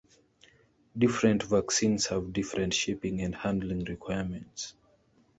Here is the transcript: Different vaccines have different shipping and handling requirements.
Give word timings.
Different 0.97 1.43
vaccines 1.43 2.07
have 2.07 2.33
different 2.33 2.73
shipping 2.73 3.21
and 3.21 3.35
handling 3.35 3.83
requirements. 3.85 4.73